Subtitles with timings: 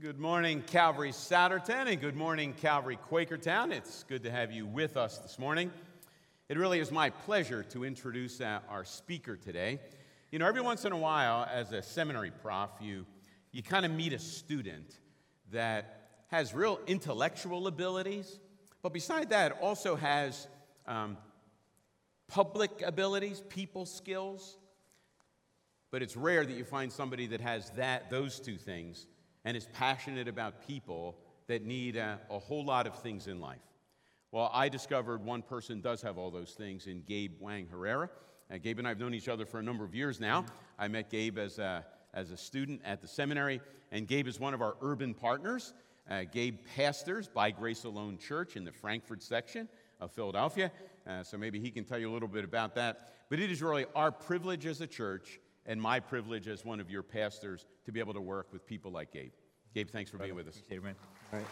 [0.00, 3.72] Good morning, Calvary Souderton, and good morning, Calvary Quakertown.
[3.72, 5.72] It's good to have you with us this morning.
[6.48, 9.80] It really is my pleasure to introduce uh, our speaker today.
[10.30, 13.06] You know, every once in a while, as a seminary prof, you,
[13.50, 15.00] you kind of meet a student
[15.50, 18.38] that has real intellectual abilities,
[18.82, 20.46] but beside that, also has
[20.86, 21.16] um,
[22.28, 24.58] public abilities, people skills.
[25.90, 29.08] But it's rare that you find somebody that has that, those two things
[29.48, 31.16] and is passionate about people
[31.46, 33.62] that need a, a whole lot of things in life.
[34.30, 38.10] Well, I discovered one person does have all those things in Gabe Wang Herrera.
[38.52, 40.44] Uh, Gabe and I have known each other for a number of years now.
[40.78, 44.52] I met Gabe as a, as a student at the seminary, and Gabe is one
[44.52, 45.72] of our urban partners.
[46.10, 49.66] Uh, Gabe pastors by Grace Alone Church in the Frankford section
[49.98, 50.70] of Philadelphia,
[51.06, 53.14] uh, so maybe he can tell you a little bit about that.
[53.30, 56.90] But it is really our privilege as a church and my privilege as one of
[56.90, 59.32] your pastors to be able to work with people like Gabe.
[59.74, 60.56] Gabe, thanks for being with us.
[60.56, 60.94] Appreciate it, man.
[61.32, 61.46] All right.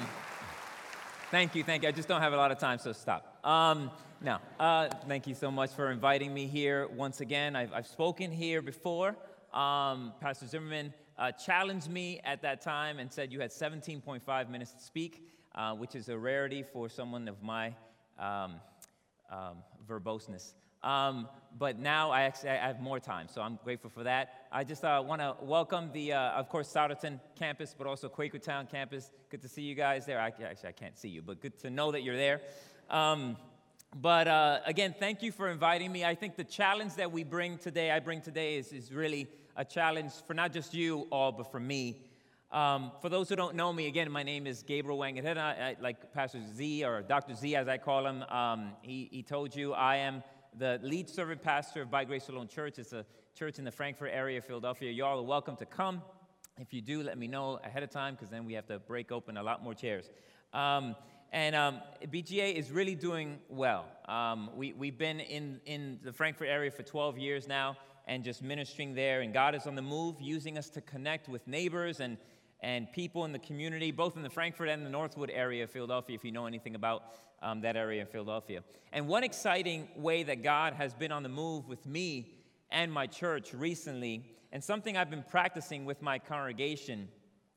[1.30, 1.88] thank you, thank you.
[1.88, 3.38] I just don't have a lot of time, so stop.
[3.44, 3.90] Um,
[4.22, 7.54] no, uh, thank you so much for inviting me here once again.
[7.56, 9.16] I've, I've spoken here before.
[9.52, 14.72] Um, Pastor Zimmerman uh, challenged me at that time and said you had 17.5 minutes
[14.72, 17.74] to speak, uh, which is a rarity for someone of my
[18.18, 18.54] um,
[19.30, 20.54] um verboseness.
[20.82, 24.46] Um, but now I actually I have more time, so I'm grateful for that.
[24.50, 28.70] I just uh, want to welcome the, uh, of course, Souderton campus, but also Quakertown
[28.70, 29.10] campus.
[29.30, 30.18] Good to see you guys there.
[30.18, 32.40] I, actually, I can't see you, but good to know that you're there.
[32.90, 33.36] Um,
[33.94, 36.04] but uh, again, thank you for inviting me.
[36.04, 39.64] I think the challenge that we bring today, I bring today, is, is really a
[39.64, 42.06] challenge for not just you all, but for me.
[42.50, 46.40] Um, for those who don't know me, again, my name is Gabriel Wangahena, like Pastor
[46.54, 47.34] Z, or Dr.
[47.34, 48.22] Z as I call him.
[48.24, 50.22] Um, he, he told you I am
[50.58, 52.78] the lead servant pastor of By Grace Alone Church.
[52.78, 54.90] It's a church in the Frankford area of Philadelphia.
[54.90, 56.02] Y'all are welcome to come.
[56.58, 59.10] If you do, let me know ahead of time because then we have to break
[59.10, 60.10] open a lot more chairs.
[60.52, 60.94] Um,
[61.32, 63.86] and um, BGA is really doing well.
[64.06, 68.42] Um, we, we've been in, in the Frankford area for 12 years now and just
[68.42, 69.22] ministering there.
[69.22, 72.18] And God is on the move, using us to connect with neighbors and,
[72.62, 76.14] and people in the community, both in the Frankford and the Northwood area of Philadelphia,
[76.14, 77.02] if you know anything about
[77.42, 78.62] um, that area of Philadelphia.
[78.92, 82.34] And one exciting way that God has been on the move with me
[82.70, 87.08] and my church recently, and something I've been practicing with my congregation,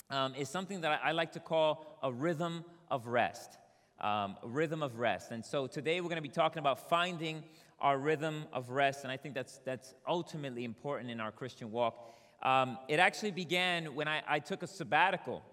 [0.10, 3.58] um, is something that I, I, like to call a rhythm of rest.
[4.02, 5.32] Um, rhythm of rest.
[5.32, 7.44] And so today we're going to be talking about finding
[7.80, 12.14] our rhythm of rest, and I think that's, that's ultimately important in our Christian walk.
[12.44, 15.44] Um, it actually began when I, I took a sabbatical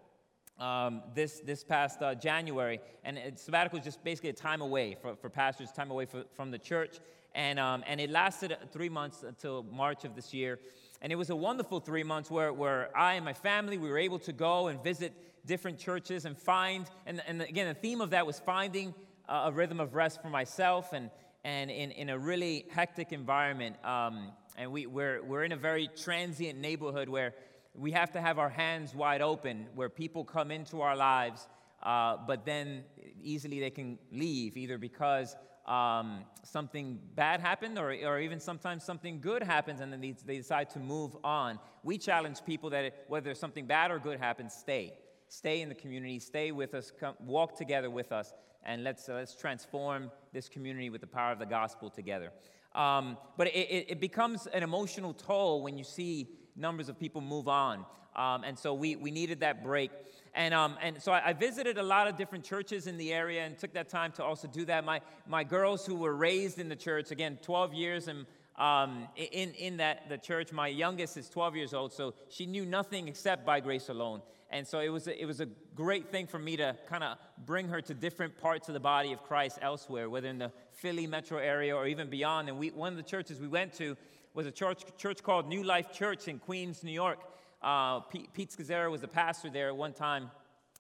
[0.59, 2.81] um, this, this past uh, January.
[3.05, 6.51] And sabbatical is just basically a time away for, for pastors, time away for, from
[6.51, 6.99] the church.
[7.35, 10.59] And, um, and it lasted three months until March of this year.
[11.01, 13.99] And it was a wonderful three months where, where I and my family, we were
[13.99, 15.13] able to go and visit
[15.45, 18.95] different churches and find, and, and again, the theme of that was finding
[19.29, 21.11] a rhythm of rest for myself and,
[21.43, 23.75] and in, in a really hectic environment.
[23.85, 27.35] Um, and we, we're, we're in a very transient neighborhood where
[27.75, 31.49] we have to have our hands wide open where people come into our lives,
[31.83, 32.85] uh, but then
[33.23, 35.35] easily they can leave, either because
[35.67, 40.37] um, something bad happened or, or even sometimes something good happens and then they, they
[40.37, 41.59] decide to move on.
[41.83, 44.95] We challenge people that whether something bad or good happens, stay.
[45.29, 48.35] Stay in the community, stay with us, come, walk together with us,
[48.65, 52.33] and let's, uh, let's transform this community with the power of the gospel together.
[52.75, 57.21] Um, but it, it, it becomes an emotional toll when you see numbers of people
[57.21, 57.85] move on.
[58.17, 59.91] Um, and so we, we needed that break.
[60.35, 63.45] And, um, and so I, I, visited a lot of different churches in the area
[63.45, 64.85] and took that time to also do that.
[64.85, 68.27] My, my girls who were raised in the church, again, 12 years and
[68.59, 72.67] um, in, in that the church, my youngest is 12 years old, so she knew
[72.67, 74.23] nothing except by grace alone.
[74.53, 77.17] And so it was a, it was a great thing for me to kind of
[77.47, 81.07] bring her to different parts of the body of Christ elsewhere, whether in the Philly
[81.07, 82.51] metro area or even beyond.
[82.51, 83.97] And we, one of the churches we went to
[84.35, 87.19] was a church, church called New Life Church in Queens, New York.
[87.63, 90.31] Uh, Pete, Pete Scazzero was the pastor there at one time.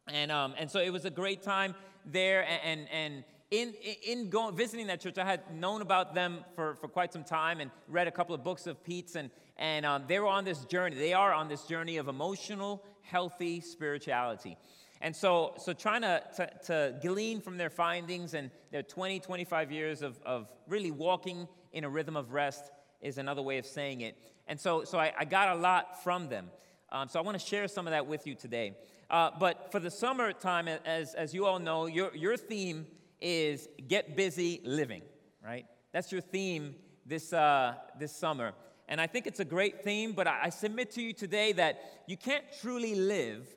[0.06, 2.46] And, um, and so it was a great time there.
[2.64, 3.72] And, and in,
[4.06, 7.60] in going, visiting that church, I had known about them for, for quite some time
[7.60, 9.14] and read a couple of books of Pete's.
[9.14, 10.96] And, and um, they were on this journey.
[10.96, 14.56] They are on this journey of emotional, healthy spirituality.
[15.00, 19.72] And so, so trying to, to, to, glean from their findings and their 20, 25
[19.72, 22.70] years of, of really walking in a rhythm of rest
[23.00, 24.16] is another way of saying it.
[24.46, 26.50] And so, so I, I got a lot from them.
[26.90, 28.76] Um, so I want to share some of that with you today.
[29.10, 32.86] Uh, but for the summertime, as, as you all know, your, your theme
[33.20, 35.02] is get busy living,
[35.44, 35.66] right?
[35.92, 38.52] That's your theme this, uh, this summer.
[38.92, 42.18] And I think it's a great theme, but I, submit to you today that you
[42.18, 43.48] can't truly live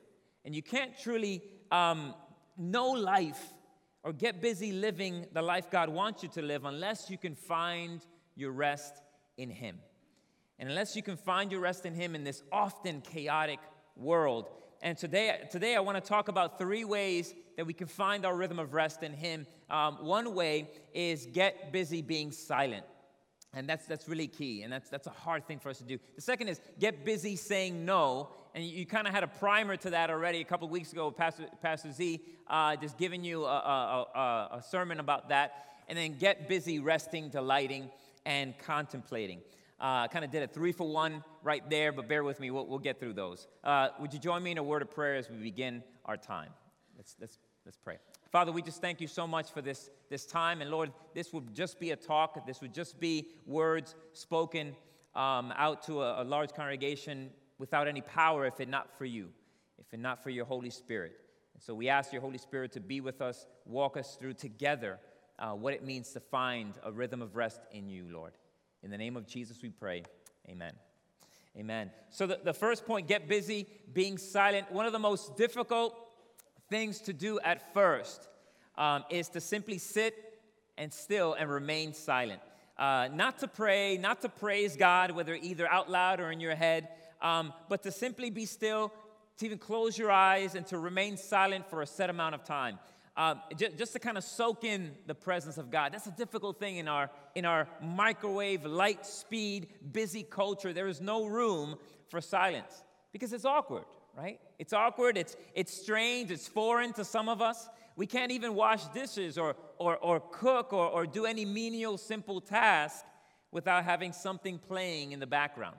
[0.46, 2.14] and you can't truly um,
[2.56, 3.52] know life
[4.02, 8.00] or get busy living the life God wants you to live unless you can find
[8.34, 9.02] your rest
[9.36, 9.76] in Him.
[10.58, 13.58] And unless you can find your rest in Him in this often chaotic
[13.94, 14.48] world.
[14.80, 18.34] And today, today I want to talk about three ways that we can find our
[18.34, 19.46] rhythm of rest in Him.
[19.68, 22.86] Um, one way is get busy being silent.
[23.56, 25.98] And that's, that's really key, and that's, that's a hard thing for us to do.
[26.14, 28.28] The second is get busy saying no.
[28.54, 31.06] And you, you kind of had a primer to that already a couple weeks ago
[31.06, 35.64] with Pastor, Pastor Z, uh, just giving you a, a, a, a sermon about that.
[35.88, 37.88] And then get busy resting, delighting,
[38.26, 39.40] and contemplating.
[39.80, 42.66] Uh, kind of did a three for one right there, but bear with me, we'll,
[42.66, 43.46] we'll get through those.
[43.64, 46.50] Uh, would you join me in a word of prayer as we begin our time?
[46.94, 47.96] Let's, let's, let's pray.
[48.36, 50.60] Father, we just thank you so much for this, this time.
[50.60, 54.76] And Lord, this would just be a talk, this would just be words spoken
[55.14, 59.30] um, out to a, a large congregation without any power if it not for you,
[59.78, 61.16] if it not for your Holy Spirit.
[61.54, 64.98] And so we ask your Holy Spirit to be with us, walk us through together
[65.38, 68.34] uh, what it means to find a rhythm of rest in you, Lord.
[68.82, 70.02] In the name of Jesus, we pray.
[70.46, 70.74] Amen.
[71.56, 71.90] Amen.
[72.10, 74.70] So, the, the first point get busy, being silent.
[74.70, 75.96] One of the most difficult
[76.68, 78.28] things to do at first
[78.76, 80.40] um, is to simply sit
[80.78, 82.40] and still and remain silent.
[82.78, 86.54] Uh, not to pray, not to praise God, whether either out loud or in your
[86.54, 86.88] head,
[87.22, 88.92] um, but to simply be still,
[89.38, 92.78] to even close your eyes and to remain silent for a set amount of time.
[93.16, 95.94] Um, just, just to kind of soak in the presence of God.
[95.94, 100.74] That's a difficult thing in our, in our microwave, light speed, busy culture.
[100.74, 101.76] There is no room
[102.08, 103.84] for silence because it's awkward,
[104.16, 104.40] right?
[104.58, 107.68] It's awkward, it's, it's strange, it's foreign to some of us.
[107.96, 112.40] We can't even wash dishes or, or, or cook or, or do any menial, simple
[112.40, 113.04] task
[113.52, 115.76] without having something playing in the background.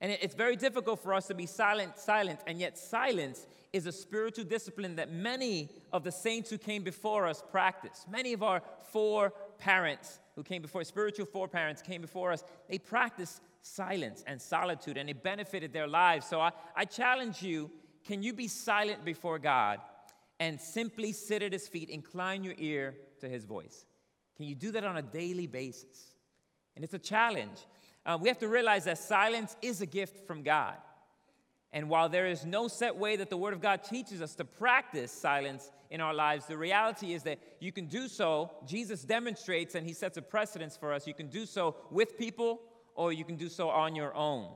[0.00, 3.92] And it's very difficult for us to be silent, silent, and yet silence is a
[3.92, 8.06] spiritual discipline that many of the saints who came before us practice.
[8.08, 13.40] Many of our four parents who came before, spiritual foreparents came before us, they practiced
[13.62, 16.26] silence and solitude, and it benefited their lives.
[16.26, 17.70] So I, I challenge you
[18.04, 19.80] can you be silent before God
[20.38, 23.86] and simply sit at His feet, incline your ear to His voice?
[24.36, 26.14] Can you do that on a daily basis?
[26.76, 27.66] And it's a challenge.
[28.04, 30.74] Uh, we have to realize that silence is a gift from God.
[31.74, 34.44] And while there is no set way that the Word of God teaches us to
[34.44, 38.52] practice silence in our lives, the reality is that you can do so.
[38.64, 41.04] Jesus demonstrates and He sets a precedence for us.
[41.04, 42.60] You can do so with people
[42.94, 44.52] or you can do so on your own.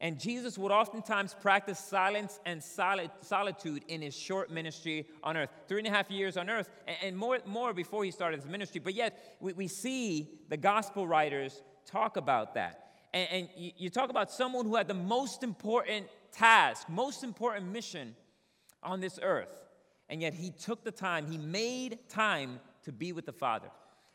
[0.00, 5.50] And Jesus would oftentimes practice silence and solitude in his short ministry on earth.
[5.68, 6.70] Three and a half years on earth,
[7.02, 8.80] and more, more before he started his ministry.
[8.82, 12.86] But yet, we, we see the gospel writers talk about that.
[13.12, 18.14] And, you talk about someone who had the most important task, most important mission
[18.82, 19.64] on this earth.
[20.08, 23.68] And yet, he took the time, he made time to be with the Father.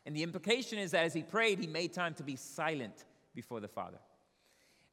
[0.06, 3.59] And the implication is that as he prayed, he made time to be silent before
[3.59, 3.97] the Father.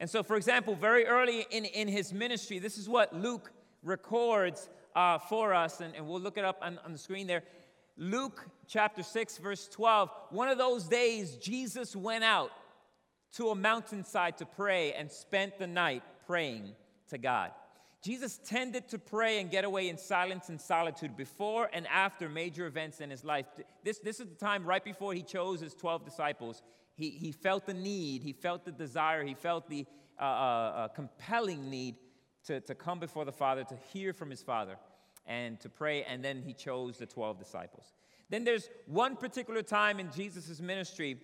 [0.00, 3.52] And so, for example, very early in, in his ministry, this is what Luke
[3.82, 7.42] records uh, for us, and, and, we'll look it up on, on the screen there.
[7.96, 10.10] Luke chapter 6, verse 12.
[10.30, 12.50] One of those days, Jesus went out
[13.36, 16.74] to a mountainside to pray and spent the night praying
[17.12, 17.52] to God.
[18.02, 22.66] Jesus tended to pray and get away in silence and solitude before and after major
[22.66, 23.46] events in his life.
[23.84, 26.62] This, this is the time right before he chose his 12 disciples.
[26.96, 29.86] He, he felt the need, he felt the desire, he felt the
[30.20, 31.94] uh, uh, uh, compelling need
[32.46, 34.76] to, to come before the Father, to hear from his Father,
[35.24, 37.92] and to pray, and then he chose the 12 disciples.
[38.30, 41.18] Then there's one particular time in Jesus' ministry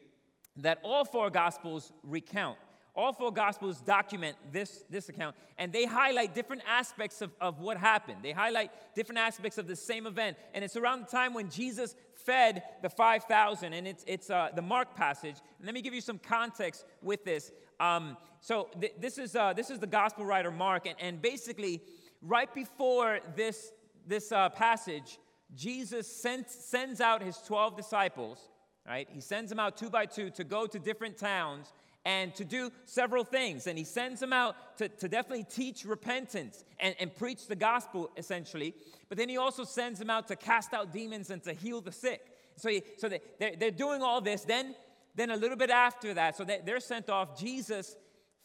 [0.59, 2.59] that all four Gospels recount.
[2.99, 7.77] All four Gospels document this, this account, and they highlight different aspects of, of what
[7.77, 8.19] happened.
[8.25, 10.37] They highlight different aspects of the same event.
[10.53, 14.63] And it's around the time when Jesus fed the 5,000, and it's, it's uh, the
[14.63, 15.37] Mark passage.
[15.63, 17.53] Let me give you some context with this.
[17.79, 21.81] Um, so, th- this, is, uh, this is the Gospel writer Mark, and, and basically,
[22.21, 23.71] right before this,
[24.09, 25.21] this uh, passage,
[25.55, 28.49] Jesus sent, sends out his 12 disciples,
[28.85, 29.07] right?
[29.09, 31.73] He sends them out two by two to go to different towns
[32.09, 33.67] and to do several things.
[33.67, 38.11] And he sends them out to, to definitely teach repentance and, and preach the gospel,
[38.17, 38.75] essentially.
[39.11, 41.93] But then he also sends them out to cast out demons and to heal the
[41.93, 42.23] sick.
[42.57, 44.45] So, he, so they, they're, they're doing all this.
[44.45, 44.75] Then,
[45.17, 47.95] then a little bit after that, so they, they're sent off, Jesus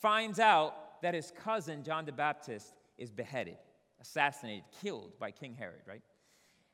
[0.01, 3.55] finds out that his cousin, John the Baptist, is beheaded,
[4.01, 6.01] assassinated, killed by King Herod, right?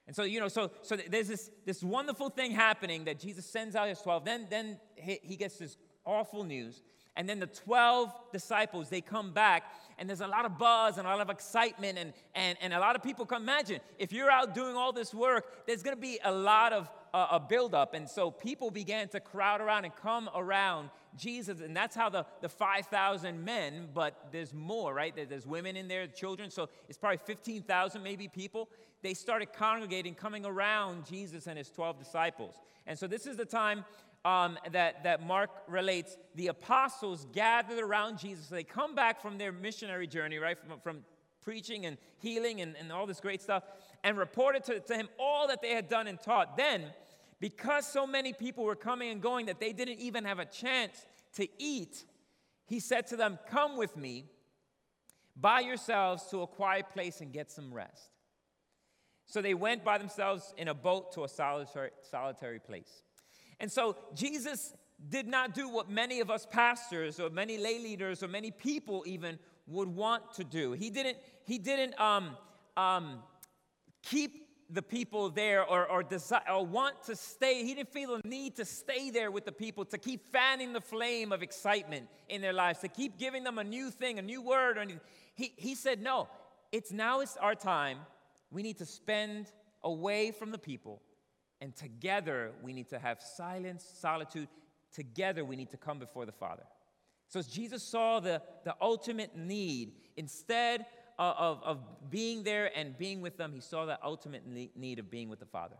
[0.08, 3.76] And so, you know, so, so there's this, this wonderful thing happening that Jesus sends
[3.76, 4.26] out his 12.
[4.26, 6.82] Then, then he, he gets this awful news.
[7.16, 9.64] And then the 12 disciples, they come back,
[9.98, 12.80] and there's a lot of buzz and a lot of excitement, and, and, and a
[12.80, 13.44] lot of people come.
[13.44, 17.28] Imagine if you're out doing all this work, there's gonna be a lot of uh,
[17.32, 17.94] a buildup.
[17.94, 21.60] And so people began to crowd around and come around Jesus.
[21.62, 25.14] And that's how the, the 5,000 men, but there's more, right?
[25.16, 26.50] There's women in there, children.
[26.52, 28.70] So it's probably 15,000 maybe people.
[29.02, 32.56] They started congregating, coming around Jesus and his 12 disciples.
[32.86, 33.86] And so this is the time
[34.26, 38.48] um, that, that Mark relates, the apostles gathered around Jesus.
[38.48, 40.58] They come back from their missionary journey, right?
[40.58, 41.06] From, from
[41.42, 43.64] preaching and healing and, and all this great stuff,
[44.04, 46.58] and reported to, to him all that they had done and taught.
[46.58, 46.84] Then,
[47.40, 51.06] because so many people were coming and going that they didn't even have a chance
[51.36, 52.04] to eat,
[52.66, 54.26] he said to them, Come with me
[55.36, 58.10] by yourselves to a quiet place and get some rest.
[59.26, 63.04] So they went by themselves in a boat to a solitary, solitary place.
[63.60, 64.74] And so Jesus
[65.10, 69.04] did not do what many of us pastors or many lay leaders or many people
[69.06, 70.74] even would want to do.
[70.74, 72.36] He didn't, he didn't um,
[72.76, 73.20] um,
[74.02, 76.06] keep the people there or, or,
[76.50, 77.64] or want to stay.
[77.64, 80.82] He didn't feel the need to stay there with the people, to keep fanning the
[80.82, 84.42] flame of excitement in their lives, to keep giving them a new thing, a new
[84.42, 84.78] word.
[84.78, 85.02] Or anything.
[85.34, 86.28] He, he said, No,
[86.72, 88.00] it's now it's our time.
[88.52, 89.48] We need to spend
[89.84, 91.02] away from the people
[91.62, 94.48] and together, we need to have silence, solitude.
[94.94, 96.64] Together, we need to come before the Father.
[97.28, 99.94] So, Jesus saw the, the ultimate need.
[100.18, 100.86] Instead
[101.18, 105.30] of, of being there and being with them, he saw the ultimate need of being
[105.30, 105.76] with the Father.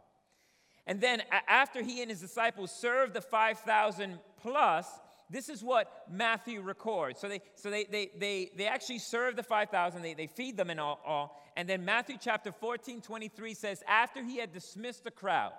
[0.86, 4.88] And then, after he and his disciples served the 5,000 plus,
[5.30, 7.20] this is what Matthew records.
[7.20, 10.70] So they, so they, they, they, they actually serve the 5,000, they, they feed them
[10.70, 11.42] and all, all.
[11.56, 15.52] And then Matthew chapter 14, 23 says, after he had dismissed the crowd,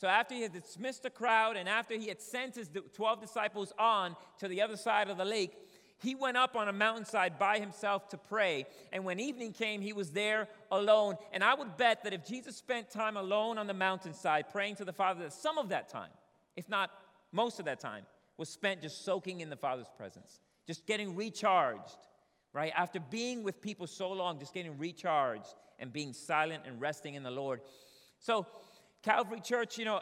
[0.00, 3.70] so after he had dismissed the crowd and after he had sent his 12 disciples
[3.78, 5.52] on to the other side of the lake,
[5.98, 8.64] he went up on a mountainside by himself to pray.
[8.94, 11.18] And when evening came, he was there alone.
[11.34, 14.86] And I would bet that if Jesus spent time alone on the mountainside praying to
[14.86, 16.08] the Father, that some of that time,
[16.56, 16.90] if not
[17.30, 18.06] most of that time,
[18.38, 21.98] was spent just soaking in the Father's presence, just getting recharged,
[22.54, 22.72] right?
[22.74, 27.22] After being with people so long, just getting recharged and being silent and resting in
[27.22, 27.60] the Lord.
[28.18, 28.46] So,
[29.02, 30.00] Calvary Church, you know,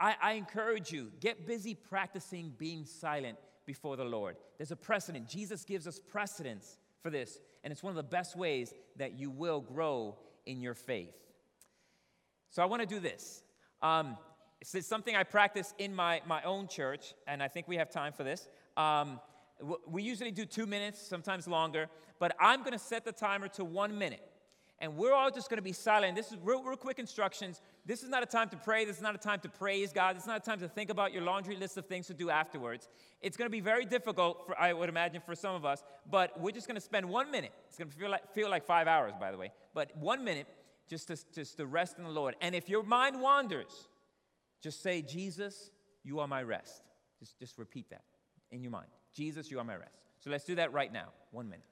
[0.00, 4.36] I, I, encourage you, get busy practicing being silent before the Lord.
[4.56, 5.28] There's a precedent.
[5.28, 9.28] Jesus gives us precedence for this, and it's one of the best ways that you
[9.28, 11.14] will grow in your faith.
[12.50, 13.42] So I want to do this.
[13.82, 14.16] Um,
[14.60, 18.12] it's something I practice in my, my own church, and I think we have time
[18.12, 18.48] for this.
[18.76, 19.20] Um,
[19.86, 23.64] we usually do two minutes, sometimes longer, but I'm going to set the timer to
[23.64, 24.26] one minute
[24.80, 26.14] and we're all just going to be silent.
[26.14, 27.60] This is real, real quick instructions.
[27.84, 28.84] This is not a time to pray.
[28.84, 30.14] This is not a time to praise God.
[30.14, 32.30] This is not a time to think about your laundry list of things to do
[32.30, 32.88] afterwards.
[33.20, 36.40] It's going to be very difficult, for, I would imagine, for some of us, but
[36.40, 37.52] we're just going to spend one minute.
[37.66, 40.46] It's going to feel like, feel like five hours, by the way, but one minute
[40.88, 42.36] just to, just to rest in the Lord.
[42.40, 43.88] And if your mind wanders,
[44.62, 45.70] just say, Jesus,
[46.04, 46.82] you are my rest.
[47.18, 48.02] Just, just repeat that
[48.50, 48.86] in your mind.
[49.12, 49.96] Jesus, you are my rest.
[50.20, 51.08] So let's do that right now.
[51.32, 51.64] One minute.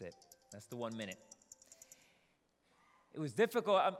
[0.00, 0.14] It.
[0.52, 1.18] That's the one minute.
[3.14, 3.80] It was difficult.
[3.80, 3.96] Um,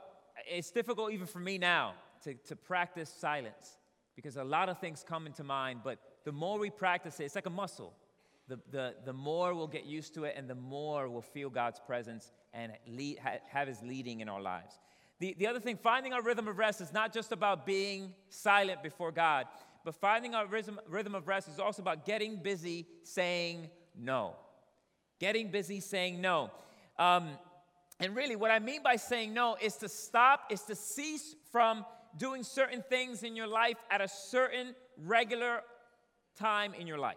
[0.49, 3.77] it's difficult even for me now to, to practice silence
[4.17, 7.35] because a lot of things come into mind, but the more we practice it, it's
[7.35, 7.95] like a muscle.
[8.49, 11.79] The, the, the more we'll get used to it, and the more we'll feel God's
[11.79, 14.79] presence and lead, have His leading in our lives.
[15.21, 18.83] The, the other thing, finding our rhythm of rest is not just about being silent
[18.83, 19.47] before God,
[19.85, 24.35] but finding our rhythm, rhythm of rest is also about getting busy saying no.
[25.21, 26.51] Getting busy saying no.
[26.99, 27.29] Um,
[28.01, 31.85] and really, what I mean by saying no is to stop, is to cease from
[32.17, 35.61] doing certain things in your life at a certain regular
[36.39, 37.17] time in your life.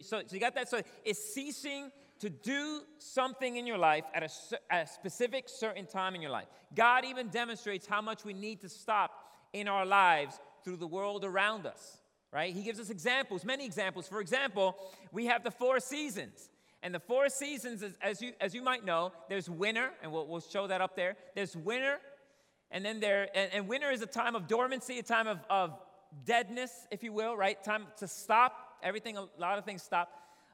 [0.00, 0.68] So, so you got that?
[0.68, 6.14] So it's ceasing to do something in your life at a, a specific certain time
[6.14, 6.46] in your life.
[6.74, 9.12] God even demonstrates how much we need to stop
[9.52, 11.98] in our lives through the world around us,
[12.32, 12.54] right?
[12.54, 14.08] He gives us examples, many examples.
[14.08, 14.76] For example,
[15.10, 16.50] we have the four seasons.
[16.82, 20.40] And the four seasons, as you, as you might know, there's winter, and we'll, we'll
[20.40, 21.16] show that up there.
[21.34, 21.98] There's winter,
[22.70, 25.78] and then there, and, and winter is a time of dormancy, a time of, of
[26.24, 27.62] deadness, if you will, right?
[27.62, 28.78] Time to stop.
[28.82, 30.10] Everything, a lot of things stop.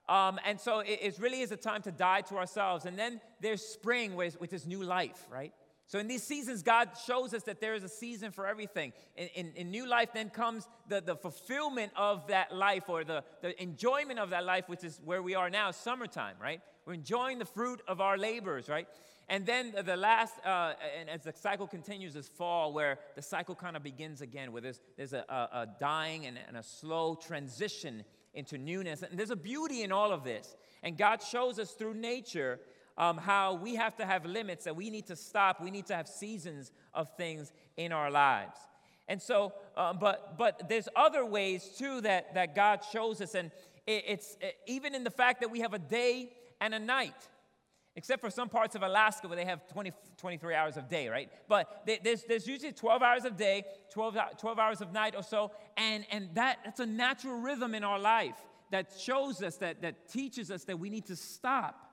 [0.09, 2.87] Um, and so it, it, really is a time to die to ourselves.
[2.87, 5.53] And then there's spring, which, which is new life, right?
[5.88, 8.92] So in these seasons, God shows us that there is a season for everything.
[9.16, 13.25] In, in, in, new life, then comes the, the fulfillment of that life or the,
[13.40, 16.61] the enjoyment of that life, which is where we are now, summertime, right?
[16.85, 18.87] We're enjoying the fruit of our labors, right?
[19.30, 23.54] And then the last, uh, and as the cycle continues, is fall, where the cycle
[23.54, 27.14] kind of begins again, where there's, there's a, a, a dying and, and a slow
[27.14, 28.04] transition
[28.35, 29.02] into newness.
[29.02, 30.54] And there's a beauty in all of this.
[30.83, 32.61] And God shows us through nature
[32.99, 35.97] um, how we have to have limits, that we need to stop, we need to
[35.97, 38.59] have seasons of things in our lives.
[39.07, 43.50] And so, um, but but there's other ways too that that God shows us, and
[43.87, 47.28] it, it's it, even in the fact that we have a day and a night.
[47.97, 51.28] Except for some parts of Alaska where they have 20, 23 hours of day, right?
[51.49, 55.50] But there's, there's usually 12 hours of day, 12, 12 hours of night or so,
[55.76, 58.37] and, and that, that's a natural rhythm in our life
[58.71, 61.88] that shows us, that, that teaches us that we need to stop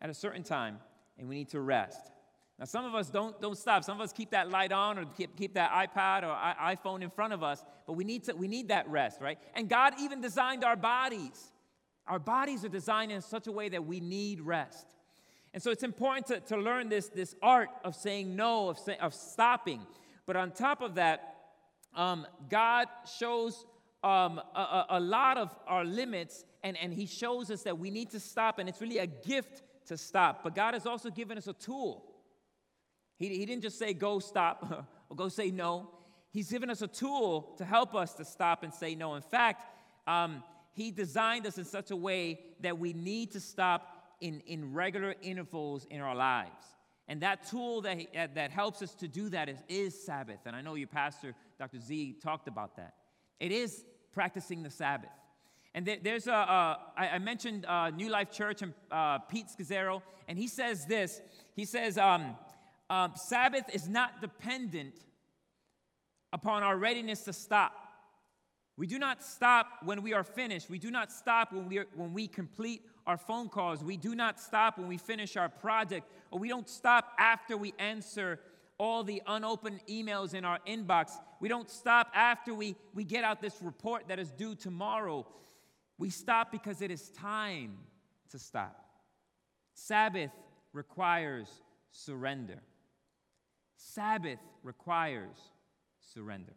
[0.00, 0.78] at a certain time
[1.18, 2.10] and we need to rest.
[2.58, 3.84] Now, some of us don't, don't stop.
[3.84, 7.02] Some of us keep that light on or keep, keep that iPad or I, iPhone
[7.02, 9.38] in front of us, but we need, to, we need that rest, right?
[9.54, 11.52] And God even designed our bodies.
[12.06, 14.86] Our bodies are designed in such a way that we need rest.
[15.52, 18.96] And so it's important to, to learn this, this art of saying no, of, say,
[18.98, 19.80] of stopping.
[20.24, 21.34] But on top of that,
[21.94, 22.88] um, God
[23.18, 23.64] shows
[24.02, 28.10] um, a, a, lot of our limits, and, and He shows us that we need
[28.10, 30.42] to stop, and it's really a gift to stop.
[30.42, 32.04] But God has also given us a tool.
[33.18, 35.90] He, he didn't just say, go stop or go say no.
[36.30, 39.14] He's given us a tool to help us to stop and say no.
[39.14, 39.64] In fact,
[40.06, 44.74] um, He designed us in such a way that we need to stop in, in
[44.74, 46.50] regular intervals in our lives.
[47.08, 50.40] And that tool that, that helps us to do that is, is Sabbath.
[50.44, 51.78] And I know your pastor, Dr.
[51.78, 52.94] Z, talked about that.
[53.38, 55.10] It is practicing the Sabbath.
[55.76, 60.38] And there's a, a I mentioned uh, New Life Church and uh, Pete Scazzero, and
[60.38, 61.20] he says this.
[61.54, 62.34] He says, um,
[62.88, 64.94] um, Sabbath is not dependent
[66.32, 67.74] upon our readiness to stop.
[68.78, 70.70] We do not stop when we are finished.
[70.70, 73.84] We do not stop when we, are, when we complete our phone calls.
[73.84, 77.74] We do not stop when we finish our project, or we don't stop after we
[77.78, 78.40] answer
[78.78, 81.12] all the unopened emails in our inbox.
[81.38, 85.26] We don't stop after we, we get out this report that is due tomorrow.
[85.98, 87.78] We stop because it is time
[88.30, 88.84] to stop.
[89.74, 90.30] Sabbath
[90.72, 91.48] requires
[91.90, 92.60] surrender.
[93.76, 95.36] Sabbath requires
[96.00, 96.52] surrender.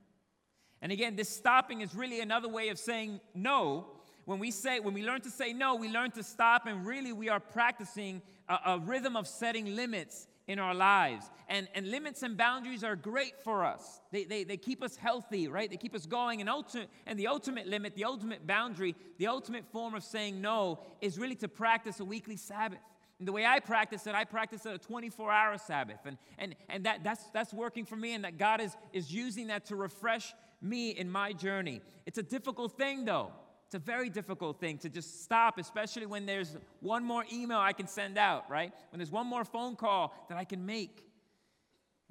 [0.81, 3.87] And again, this stopping is really another way of saying no.
[4.25, 7.11] When we say, when we learn to say no, we learn to stop, and really
[7.11, 11.29] we are practicing a, a rhythm of setting limits in our lives.
[11.47, 14.01] And, and limits and boundaries are great for us.
[14.11, 15.69] They, they, they keep us healthy, right?
[15.69, 16.41] They keep us going.
[16.41, 20.79] And, ultimate, and the ultimate limit, the ultimate boundary, the ultimate form of saying no
[21.01, 22.79] is really to practice a weekly Sabbath.
[23.19, 25.99] And the way I practice it, I practice it a 24 hour Sabbath.
[26.05, 29.47] And, and, and that, that's, that's working for me, and that God is, is using
[29.47, 30.33] that to refresh
[30.63, 31.81] me in my journey.
[32.07, 33.33] It's a difficult thing, though.
[33.69, 37.71] It's a very difficult thing to just stop, especially when there's one more email I
[37.71, 38.73] can send out, right?
[38.89, 41.05] When there's one more phone call that I can make.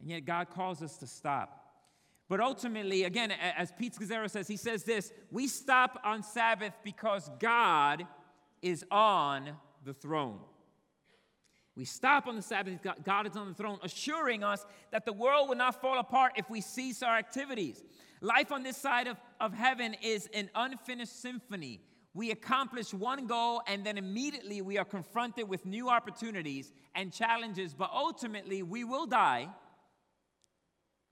[0.00, 1.72] And yet God calls us to stop.
[2.28, 7.28] But ultimately, again, as Pete Scazzero says, he says this we stop on Sabbath because
[7.40, 8.06] God
[8.62, 9.50] is on
[9.84, 10.38] the throne.
[11.74, 15.12] We stop on the Sabbath, because God is on the throne, assuring us that the
[15.12, 17.82] world will not fall apart if we cease our activities.
[18.20, 21.80] Life on this side of, of heaven is an unfinished symphony.
[22.14, 27.74] We accomplish one goal and then immediately we are confronted with new opportunities and challenges,
[27.74, 29.48] but ultimately we will die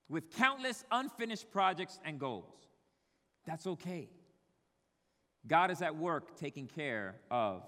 [0.08, 2.54] with countless unfinished projects and goals.
[3.44, 4.08] That's okay.
[5.46, 7.62] God is at work taking care of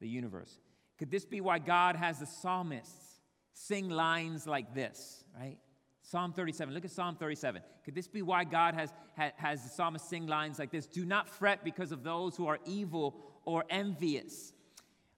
[0.00, 0.58] the universe.
[0.98, 3.20] Could this be why God has the psalmists
[3.54, 5.58] sing lines like this, right?
[6.02, 6.74] Psalm 37.
[6.74, 7.62] Look at Psalm 37.
[7.84, 10.86] Could this be why God has, has the psalmist sing lines like this?
[10.86, 14.52] Do not fret because of those who are evil or envious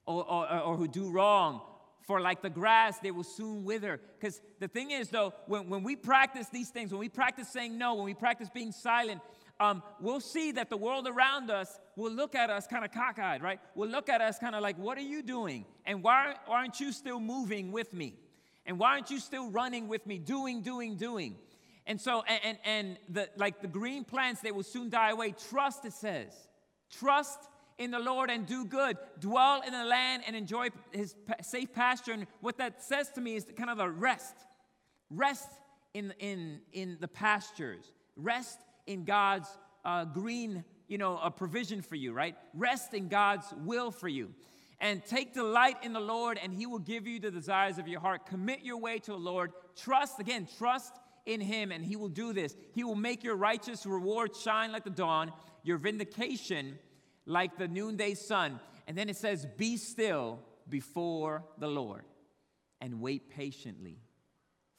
[0.05, 1.61] or, or, or who do wrong,
[2.01, 3.99] For like the grass, they will soon wither.
[4.19, 7.77] Because the thing is, though, when, when we practice these things, when we practice saying
[7.77, 9.21] no, when we practice being silent,
[9.59, 13.41] um, we'll see that the world around us will look at us kind of cockeyed,
[13.41, 13.59] right?
[13.73, 15.65] Will look at us kind of like, what are you doing?
[15.85, 18.19] And why aren't you still moving with me?
[18.65, 21.35] And why aren't you still running with me, doing, doing, doing?
[21.87, 25.35] And so, and, and, the, like the green plants, they will soon die away.
[25.49, 26.33] Trust, it says.
[26.89, 27.39] Trust
[27.77, 28.97] in the Lord and do good.
[29.19, 32.13] Dwell in the land and enjoy his safe pasture.
[32.13, 34.35] And what that says to me is kind of a rest.
[35.11, 35.49] Rest
[35.93, 37.91] in, in, in the pastures.
[38.15, 39.47] Rest in God's
[39.83, 42.35] uh, green, you know, a provision for you, right?
[42.55, 44.33] Rest in God's will for you.
[44.79, 47.99] And take delight in the Lord, and He will give you the desires of your
[47.99, 48.25] heart.
[48.25, 49.53] Commit your way to the Lord.
[49.75, 50.93] Trust, again, trust
[51.25, 52.55] in Him, and He will do this.
[52.73, 55.31] He will make your righteous reward shine like the dawn,
[55.63, 56.77] your vindication
[57.25, 58.59] like the noonday sun.
[58.87, 62.03] And then it says, Be still before the Lord
[62.81, 63.99] and wait patiently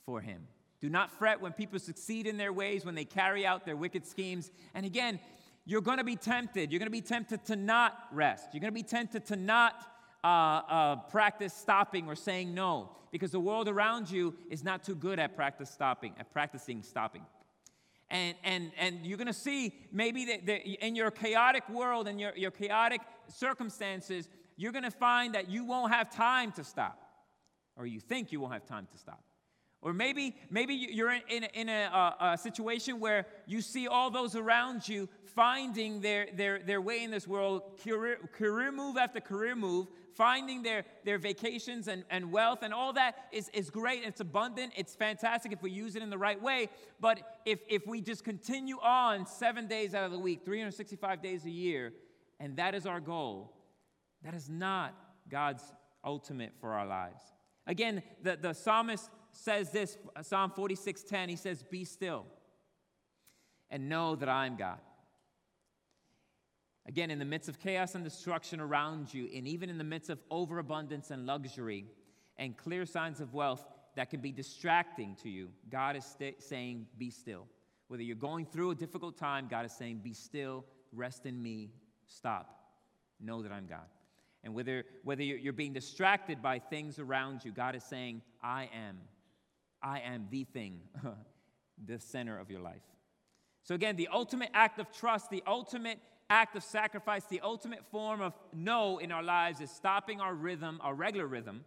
[0.05, 0.47] for Him.
[0.81, 4.07] Do not fret when people succeed in their ways, when they carry out their wicked
[4.07, 4.51] schemes.
[4.75, 5.19] And again,
[5.67, 6.71] you're going to be tempted.
[6.71, 8.49] You're going to be tempted to not rest.
[8.53, 9.75] You're going to be tempted to not
[10.23, 14.95] uh, uh, practice stopping or saying no because the world around you is not too
[14.95, 17.23] good at practice stopping, at practicing stopping.
[18.09, 22.21] And, and, and you're going to see maybe that, that in your chaotic world and
[22.21, 27.01] your, your chaotic circumstances, you're going to find that you won't have time to stop,
[27.77, 29.23] or you think you won't have time to stop.
[29.83, 34.11] Or maybe, maybe you're in, in, in a, a, a, situation where you see all
[34.11, 39.21] those around you finding their, their, their way in this world, career, career move after
[39.21, 44.03] career move, finding their, their vacations and, and wealth, and all that is, is great.
[44.03, 44.73] It's abundant.
[44.77, 46.71] It's fantastic if we use it in the right way.
[46.99, 51.45] But if, if we just continue on seven days out of the week, 365 days
[51.45, 51.93] a year,
[52.41, 53.53] and that is our goal,
[54.25, 54.95] that is not
[55.29, 55.63] God's
[56.03, 57.23] ultimate for our lives.
[57.67, 62.27] Again, the, the psalmist says this, Psalm 46:10, he says, Be still
[63.71, 64.79] and know that I'm God.
[66.87, 70.09] Again, in the midst of chaos and destruction around you, and even in the midst
[70.09, 71.85] of overabundance and luxury
[72.37, 73.65] and clear signs of wealth
[73.97, 77.47] that can be distracting to you, God is st- saying, Be still.
[77.89, 81.71] Whether you're going through a difficult time, God is saying, Be still, rest in me,
[82.07, 82.61] stop,
[83.21, 83.87] know that I'm God.
[84.45, 88.99] And whether, whether you're being distracted by things around you, God is saying, I am.
[89.83, 90.81] I am the thing,
[91.87, 92.83] the center of your life.
[93.63, 95.99] So, again, the ultimate act of trust, the ultimate
[96.31, 100.81] act of sacrifice, the ultimate form of no in our lives is stopping our rhythm,
[100.83, 101.65] our regular rhythm,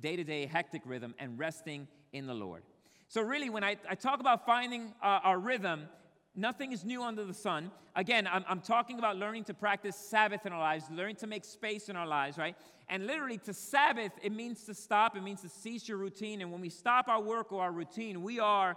[0.00, 2.62] day to day hectic rhythm, and resting in the Lord.
[3.08, 5.88] So, really, when I, I talk about finding uh, our rhythm,
[6.36, 7.70] nothing is new under the sun.
[7.96, 11.44] Again, I'm, I'm talking about learning to practice Sabbath in our lives, learning to make
[11.44, 12.56] space in our lives, right?
[12.88, 16.42] And literally, to Sabbath, it means to stop, it means to cease your routine.
[16.42, 18.76] And when we stop our work or our routine, we are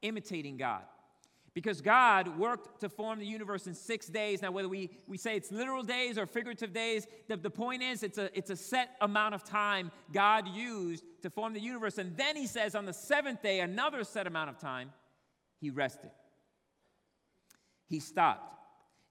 [0.00, 0.82] imitating God.
[1.54, 4.40] Because God worked to form the universe in six days.
[4.40, 8.02] Now, whether we, we say it's literal days or figurative days, the, the point is
[8.02, 11.98] it's a, it's a set amount of time God used to form the universe.
[11.98, 14.92] And then he says on the seventh day, another set amount of time,
[15.60, 16.10] he rested.
[17.92, 18.56] He stopped.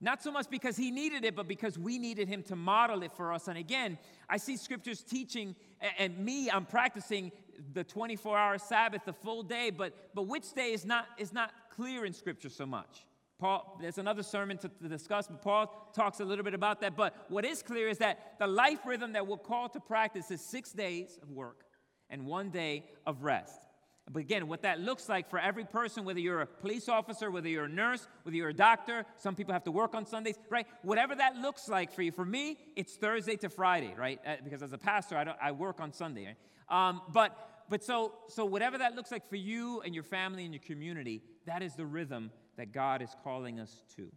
[0.01, 3.11] Not so much because he needed it, but because we needed him to model it
[3.11, 3.47] for us.
[3.47, 5.55] And again, I see scriptures teaching,
[5.99, 7.31] and me, I'm practicing
[7.73, 11.51] the 24 hour Sabbath, the full day, but, but which day is not, is not
[11.69, 13.05] clear in scripture so much.
[13.37, 16.95] Paul, there's another sermon to, to, discuss, but Paul talks a little bit about that.
[16.95, 20.41] But what is clear is that the life rhythm that we're called to practice is
[20.41, 21.65] six days of work
[22.09, 23.70] and one day of rest.
[24.11, 27.47] But again, what that looks like for every person, whether you're a police officer, whether
[27.47, 30.67] you're a nurse, whether you're a doctor, some people have to work on Sundays, right?
[30.81, 32.11] Whatever that looks like for you.
[32.11, 34.19] For me, it's Thursday to Friday, right?
[34.25, 36.35] Uh, because as a pastor, I, I work on Sunday.
[36.69, 36.87] Right?
[36.89, 40.53] Um, but but so so whatever that looks like for you and your family and
[40.53, 44.11] your community, that is the rhythm that God is calling us to.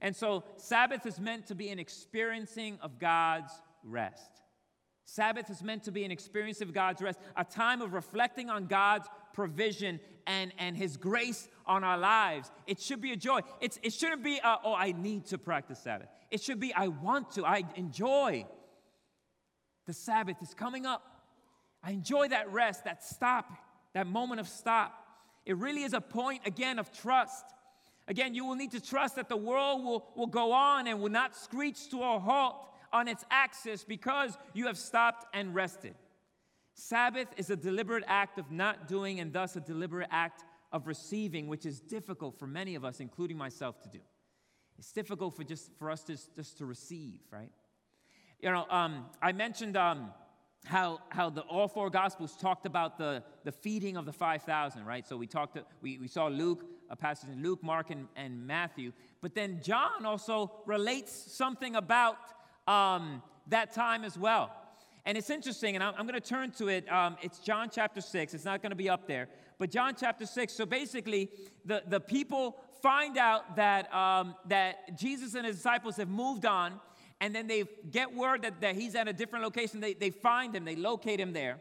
[0.00, 3.52] And so Sabbath is meant to be an experiencing of God's
[3.84, 4.42] rest.
[5.12, 8.66] Sabbath is meant to be an experience of God's rest, a time of reflecting on
[8.66, 12.48] God's provision and, and His grace on our lives.
[12.68, 13.40] It should be a joy.
[13.60, 16.06] It's, it shouldn't be, a, oh, I need to practice Sabbath.
[16.30, 18.46] It should be, I want to, I enjoy.
[19.86, 21.02] The Sabbath is coming up.
[21.82, 23.50] I enjoy that rest, that stop,
[23.94, 24.94] that moment of stop.
[25.44, 27.46] It really is a point, again, of trust.
[28.06, 31.10] Again, you will need to trust that the world will, will go on and will
[31.10, 35.94] not screech to a halt on its axis because you have stopped and rested.
[36.74, 41.48] Sabbath is a deliberate act of not doing and thus a deliberate act of receiving,
[41.48, 43.98] which is difficult for many of us, including myself, to do.
[44.78, 47.50] It's difficult for just for us to just to receive, right?
[48.40, 50.12] You know, um, I mentioned um,
[50.64, 55.06] how, how the all four gospels talked about the, the feeding of the 5000 right
[55.06, 58.46] so we talked to, we, we saw luke a passage in luke mark and, and
[58.46, 62.16] matthew but then john also relates something about
[62.70, 64.50] um, that time as well
[65.04, 68.00] and it's interesting and i'm, I'm going to turn to it um, it's john chapter
[68.00, 69.28] 6 it's not going to be up there
[69.58, 71.30] but john chapter 6 so basically
[71.64, 76.80] the, the people find out that, um, that jesus and his disciples have moved on
[77.20, 79.80] and then they get word that, that he's at a different location.
[79.80, 81.58] They, they find him, they locate him there,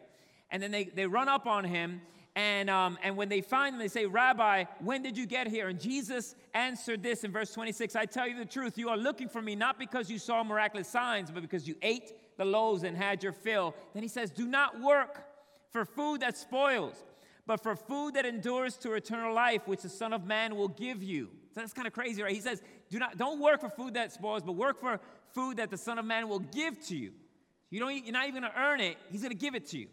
[0.51, 2.01] and then they, they run up on him.
[2.35, 5.67] And, um, and when they find him, they say, Rabbi, when did you get here?
[5.67, 9.27] And Jesus answered this in verse 26 I tell you the truth, you are looking
[9.27, 12.95] for me not because you saw miraculous signs, but because you ate the loaves and
[12.95, 13.75] had your fill.
[13.93, 15.23] Then he says, Do not work
[15.71, 17.03] for food that spoils,
[17.45, 21.03] but for food that endures to eternal life, which the Son of Man will give
[21.03, 21.29] you.
[21.53, 22.33] So that's kind of crazy, right?
[22.33, 24.99] He says, Do not, Don't work for food that spoils, but work for
[25.33, 27.11] food that the Son of Man will give to you.
[27.69, 29.79] You don't, you're not even going to earn it, He's going to give it to
[29.79, 29.87] you.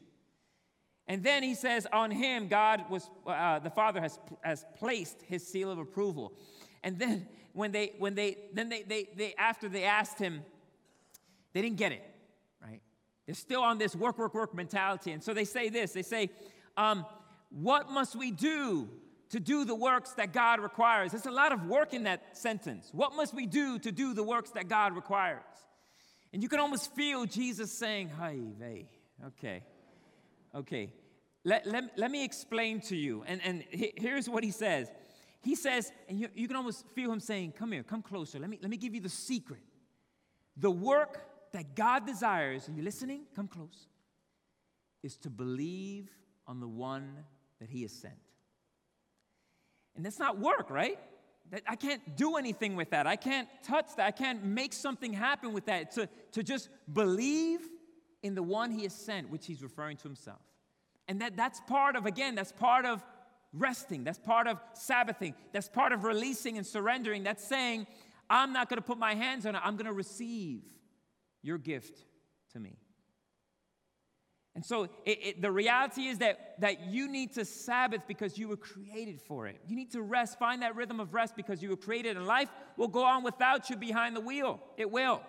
[1.08, 5.46] And then he says, on him, God was, uh, the Father has, has placed his
[5.46, 6.32] seal of approval.
[6.82, 10.42] And then when they, when they, then they, they, they, after they asked him,
[11.52, 12.04] they didn't get it,
[12.62, 12.80] right?
[13.24, 15.12] They're still on this work, work, work mentality.
[15.12, 16.30] And so they say this they say,
[16.76, 17.06] um,
[17.50, 18.88] What must we do
[19.30, 21.12] to do the works that God requires.
[21.12, 22.90] There's a lot of work in that sentence.
[22.92, 25.42] What must we do to do the works that God requires?
[26.32, 28.86] And you can almost feel Jesus saying, Hi, vey.
[29.26, 29.62] Okay.
[30.56, 30.92] Okay.
[31.44, 33.22] Let, let, let me explain to you.
[33.26, 34.90] And, and here's what he says.
[35.42, 38.38] He says, and you, you can almost feel him saying, Come here, come closer.
[38.40, 39.60] Let me, let me give you the secret.
[40.56, 41.20] The work
[41.52, 43.26] that God desires, are you listening?
[43.36, 43.86] Come close,
[45.02, 46.08] is to believe
[46.48, 47.24] on the one
[47.60, 48.14] that he has sent.
[49.94, 50.98] And that's not work, right?
[51.50, 53.06] That I can't do anything with that.
[53.06, 54.06] I can't touch that.
[54.06, 55.92] I can't make something happen with that.
[55.92, 57.60] To, to just believe
[58.26, 60.40] in the one he has sent, which he's referring to himself.
[61.08, 63.02] And that, that's part of, again, that's part of
[63.52, 64.04] resting.
[64.04, 65.34] That's part of Sabbathing.
[65.52, 67.22] That's part of releasing and surrendering.
[67.22, 67.86] That's saying,
[68.28, 69.62] I'm not going to put my hands on it.
[69.64, 70.62] I'm going to receive
[71.42, 72.04] your gift
[72.52, 72.76] to me.
[74.56, 78.48] And so it, it, the reality is that, that you need to Sabbath because you
[78.48, 79.60] were created for it.
[79.68, 82.48] You need to rest, find that rhythm of rest because you were created, and life
[82.78, 84.60] will go on without you behind the wheel.
[84.78, 85.20] It will.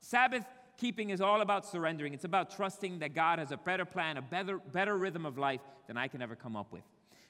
[0.00, 0.44] Sabbath
[0.76, 4.22] keeping is all about surrendering, it's about trusting that God has a better plan, a
[4.22, 6.82] better, better rhythm of life than I can ever come up with.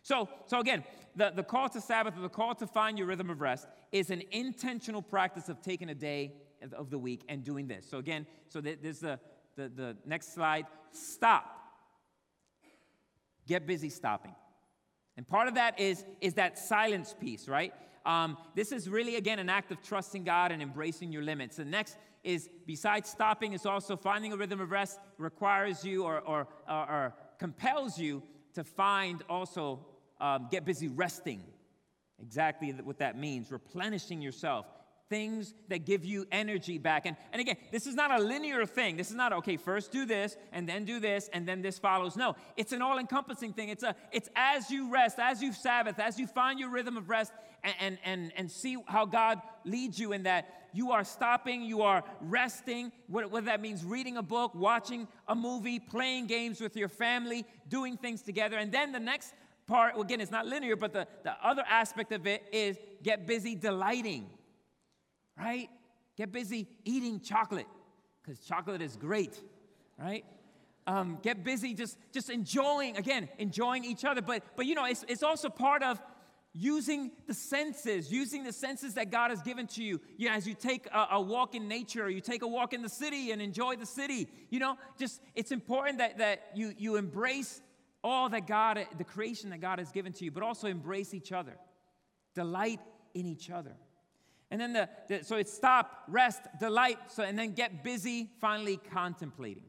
[0.02, 0.85] So, so again,
[1.16, 4.11] the, the call to Sabbath or the call to find your rhythm of rest is
[4.11, 6.35] an intentional practice of taking a day
[6.72, 7.87] of the week and doing this.
[7.88, 9.18] So again, so there's the
[9.56, 10.66] the, the next slide.
[10.92, 11.44] Stop.
[13.46, 14.35] Get busy stopping.
[15.16, 17.72] And part of that is, is that silence piece, right?
[18.05, 21.57] Um, this is really, again, an act of trusting God and embracing your limits.
[21.57, 26.20] The next is, besides stopping, is also finding a rhythm of rest requires you or,
[26.20, 28.22] or, or, or compels you
[28.55, 29.87] to find also,
[30.20, 31.42] um, get busy resting.
[32.20, 34.66] Exactly what that means, replenishing yourself,
[35.09, 37.07] things that give you energy back.
[37.07, 38.97] And, and again, this is not a linear thing.
[38.97, 42.16] This is not, okay, first do this, and then do this, and then this follows.
[42.16, 43.69] No, it's an all encompassing thing.
[43.69, 47.09] It's, a, it's as you rest, as you Sabbath, as you find your rhythm of
[47.09, 50.69] rest, and, and, and, and see how God leads you in that.
[50.73, 55.79] You are stopping, you are resting, whether that means reading a book, watching a movie,
[55.79, 58.59] playing games with your family, doing things together.
[58.59, 59.33] And then the next
[59.66, 63.55] part, again, it's not linear, but the, the other aspect of it is get busy
[63.55, 64.29] delighting
[65.38, 65.68] right?
[66.16, 67.66] Get busy eating chocolate
[68.22, 69.40] because chocolate is great,
[69.99, 70.25] right?
[70.87, 74.22] Um, get busy just, just enjoying, again, enjoying each other.
[74.22, 76.01] But, but you know, it's, it's also part of
[76.53, 80.01] using the senses, using the senses that God has given to you.
[80.16, 82.72] You know, as you take a, a, walk in nature, or you take a walk
[82.72, 84.29] in the city and enjoy the city.
[84.49, 87.61] You know, just it's important that, that you, you embrace
[88.03, 91.33] all that God, the creation that God has given to you, but also embrace each
[91.33, 91.57] other.
[92.35, 92.81] Delight
[93.14, 93.72] in each other.
[94.50, 98.78] And then the, the, so it's stop, rest, delight, so and then get busy finally
[98.92, 99.64] contemplating.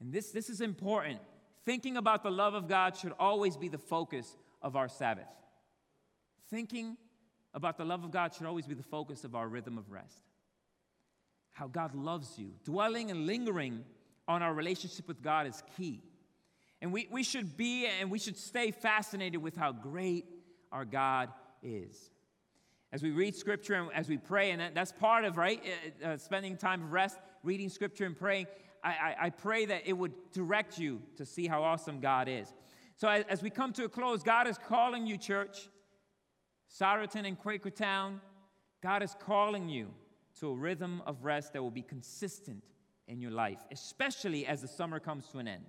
[0.00, 1.20] And this, this is important.
[1.64, 5.28] Thinking about the love of God should always be the focus of our Sabbath.
[6.50, 6.96] Thinking
[7.54, 10.22] about the love of God should always be the focus of our rhythm of rest.
[11.52, 12.52] How God loves you.
[12.64, 13.84] Dwelling and lingering
[14.26, 16.02] on our relationship with God is key.
[16.80, 20.24] And we, we should be and we should stay fascinated with how great
[20.72, 21.30] our God
[21.62, 22.10] is
[22.92, 25.62] as we read scripture and as we pray, and that's part of, right,
[26.04, 28.46] uh, uh, spending time of rest, reading scripture and praying,
[28.84, 32.52] I, I, I, pray that it would direct you to see how awesome God is.
[32.96, 35.68] So as, as we come to a close, God is calling you, church,
[36.70, 38.20] Souderton and Quakertown,
[38.82, 39.88] God is calling you
[40.40, 42.62] to a rhythm of rest that will be consistent
[43.08, 45.64] in your life, especially as the summer comes to an end.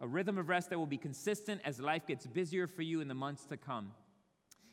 [0.00, 3.08] A rhythm of rest that will be consistent as life gets busier for you in
[3.08, 3.92] the months to come.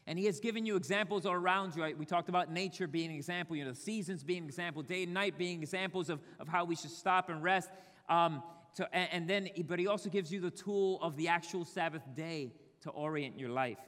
[0.08, 1.96] And he has given you examples all around you.
[1.98, 5.04] We talked about nature being an example, you know, the seasons being an example, day
[5.04, 7.70] and night being examples of, of how we should stop and rest.
[8.08, 8.44] Um,
[8.76, 12.04] to, and, and then, but he also gives you the tool of the actual Sabbath
[12.16, 13.80] day to orient your life.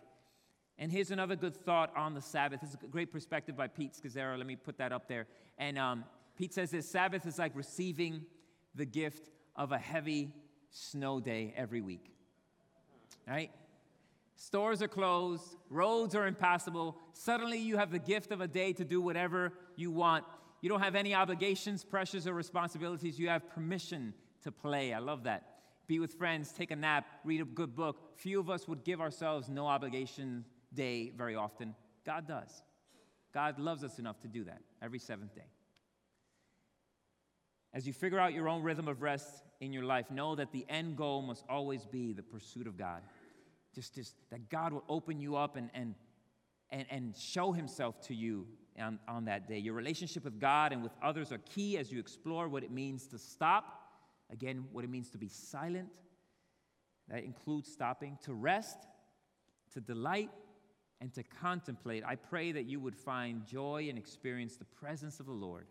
[0.79, 2.61] And here's another good thought on the Sabbath.
[2.61, 4.37] This is a great perspective by Pete Scazzero.
[4.37, 5.27] Let me put that up there.
[5.57, 6.03] And um,
[6.35, 8.25] Pete says this Sabbath is like receiving
[8.75, 10.31] the gift of a heavy
[10.69, 12.11] snow day every week.
[13.27, 13.51] Right?
[14.39, 16.95] Stores are closed, roads are impassable.
[17.13, 20.23] Suddenly you have the gift of a day to do whatever you want.
[20.61, 23.17] You don't have any obligations, pressures, or responsibilities.
[23.17, 24.93] You have permission to play.
[24.93, 25.55] I love that.
[25.87, 27.97] Be with friends, take a nap, read a good book.
[28.17, 31.73] Few of us would give ourselves no obligation day very often.
[32.05, 32.61] God does.
[33.33, 35.49] God loves us enough to do that every seventh day.
[37.73, 40.65] As you figure out your own rhythm of rest in your life, know that the
[40.69, 43.01] end goal must always be the pursuit of God.
[43.73, 45.95] Just, just that God will open you up and, and,
[46.69, 48.47] and, and show himself to you
[48.79, 49.57] on, on that day.
[49.57, 53.07] Your relationship with God and with others are key as you explore what it means
[53.07, 53.81] to stop,
[54.31, 55.89] again, what it means to be silent.
[57.09, 58.77] That includes stopping, to rest,
[59.73, 60.29] to delight,
[60.99, 62.03] and to contemplate.
[62.05, 65.67] I pray that you would find joy and experience the presence of the Lord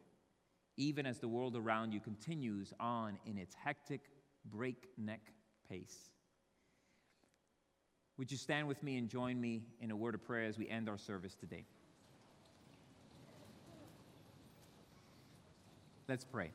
[0.77, 4.03] even as the world around you continues on in its hectic,
[4.45, 5.33] breakneck
[5.69, 6.11] pace.
[8.19, 10.69] Would you stand with me and join me in a word of prayer as we
[10.69, 11.65] end our service today?
[16.09, 16.51] Let's pray.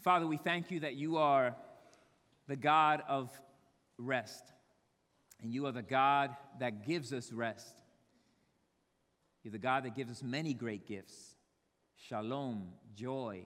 [0.00, 1.54] Father, we thank you that you are
[2.46, 3.30] the God of
[3.98, 4.44] rest,
[5.42, 7.74] and you are the God that gives us rest.
[9.42, 11.34] You're the God that gives us many great gifts
[11.96, 13.44] shalom, joy,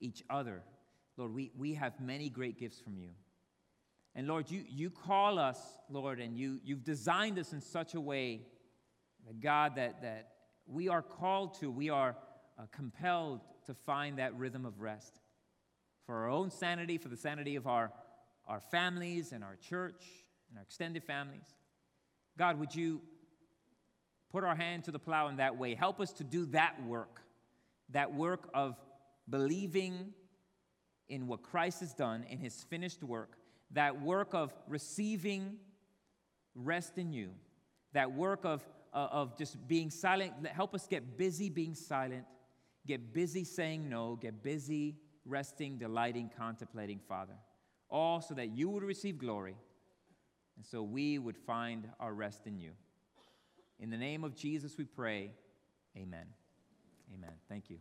[0.00, 0.62] each other.
[1.16, 3.10] Lord, we, we have many great gifts from you.
[4.14, 8.00] And Lord, you, you call us, Lord, and you, you've designed us in such a
[8.00, 8.42] way,
[9.26, 10.28] that God, that, that
[10.66, 12.16] we are called to, we are
[12.58, 15.20] uh, compelled to find that rhythm of rest
[16.04, 17.92] for our own sanity, for the sanity of our,
[18.46, 20.04] our families and our church
[20.50, 21.46] and our extended families.
[22.36, 23.00] God, would you
[24.32, 25.74] put our hand to the plow in that way.
[25.74, 27.20] Help us to do that work,
[27.90, 28.76] that work of
[29.28, 30.12] believing
[31.08, 33.36] in what Christ has done, in his finished work,
[33.72, 35.56] that work of receiving
[36.54, 37.30] rest in you,
[37.92, 40.32] that work of, uh, of just being silent.
[40.46, 42.24] Help us get busy being silent,
[42.86, 47.34] get busy saying no, get busy resting, delighting, contemplating, Father.
[47.88, 49.56] All so that you would receive glory
[50.56, 52.72] and so we would find our rest in you.
[53.78, 55.32] In the name of Jesus, we pray.
[55.96, 56.26] Amen.
[57.14, 57.32] Amen.
[57.48, 57.78] Thank you.